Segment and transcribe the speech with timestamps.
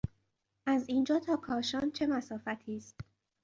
[0.65, 2.95] از اینجا تا کاشان چه مسافتی است؟